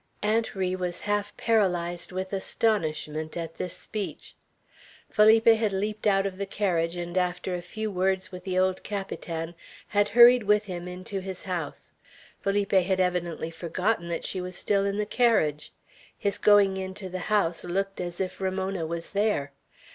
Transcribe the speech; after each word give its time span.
Aunt 0.23 0.55
Ri 0.55 0.75
was 0.75 1.01
half 1.01 1.37
paralyzed 1.37 2.11
with 2.11 2.33
astonishment 2.33 3.37
at 3.37 3.57
this 3.57 3.77
speech. 3.77 4.33
Felipe 5.11 5.45
had 5.45 5.71
leaped 5.73 6.07
out 6.07 6.25
of 6.25 6.39
the 6.39 6.47
carriage, 6.47 6.95
and 6.95 7.15
after 7.19 7.53
a 7.53 7.61
few 7.61 7.91
words 7.91 8.31
with 8.31 8.43
the 8.43 8.57
old 8.57 8.81
Capitan, 8.81 9.53
had 9.89 10.09
hurried 10.17 10.41
with 10.41 10.63
him 10.63 10.87
into 10.87 11.19
his 11.19 11.43
house. 11.43 11.91
Felipe 12.39 12.71
had 12.71 12.99
evidently 12.99 13.51
forgotten 13.51 14.07
that 14.07 14.25
she 14.25 14.41
was 14.41 14.55
still 14.57 14.85
in 14.85 14.97
the 14.97 15.05
carriage. 15.05 15.71
His 16.17 16.39
going 16.39 16.77
into 16.77 17.07
the 17.07 17.19
house 17.29 17.63
looked 17.63 18.01
as 18.01 18.19
if 18.19 18.41
Ramona 18.41 18.87
was 18.87 19.11
there. 19.11 19.51